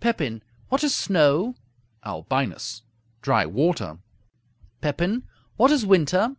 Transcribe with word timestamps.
Pepin 0.00 0.42
What 0.70 0.82
is 0.82 0.96
snow? 0.96 1.56
Albinus 2.06 2.80
Dry 3.20 3.44
water. 3.44 3.98
Pepin 4.80 5.24
What 5.56 5.70
is 5.70 5.84
winter? 5.84 6.36